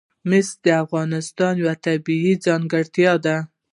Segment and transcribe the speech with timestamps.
[0.29, 3.37] مس د افغانستان یوه طبیعي ځانګړتیا ده.